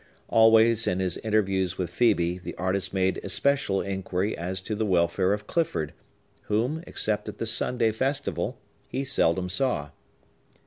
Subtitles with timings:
[0.29, 5.31] Always, in his interviews with Phœbe, the artist made especial inquiry as to the welfare
[5.31, 5.93] of Clifford,
[6.45, 9.91] whom, except at the Sunday festival, he seldom saw.